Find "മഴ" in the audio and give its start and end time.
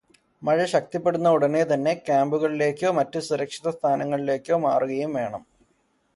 0.41-0.59